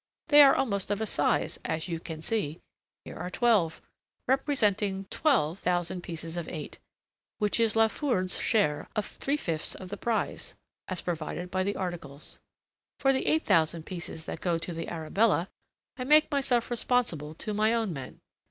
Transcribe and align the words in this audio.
They 0.29 0.41
are 0.41 0.55
almost 0.55 0.89
of 0.89 0.99
a 0.99 1.05
size, 1.05 1.59
as 1.63 1.87
you 1.87 1.99
can 1.99 2.23
see. 2.23 2.59
Here 3.05 3.17
are 3.17 3.29
twelve, 3.29 3.83
representing 4.27 5.05
twelve 5.11 5.59
thousand 5.59 6.01
pieces 6.01 6.37
of 6.37 6.49
eight, 6.49 6.79
which 7.37 7.59
is 7.59 7.75
La 7.75 7.87
Foudre's 7.87 8.39
share 8.39 8.89
of 8.95 9.05
three 9.05 9.37
fifths 9.37 9.75
of 9.75 9.89
the 9.89 9.97
prize, 9.97 10.55
as 10.87 11.01
provided 11.01 11.51
by 11.51 11.61
the 11.61 11.75
articles. 11.75 12.39
For 12.97 13.13
the 13.13 13.27
eight 13.27 13.43
thousand 13.43 13.85
pieces 13.85 14.25
that 14.25 14.41
go 14.41 14.57
to 14.57 14.73
the 14.73 14.87
Arabella, 14.87 15.49
I 15.97 16.03
make 16.03 16.31
myself 16.31 16.71
responsible 16.71 17.35
to 17.35 17.53
my 17.53 17.71
own 17.71 17.93
men. 17.93 18.21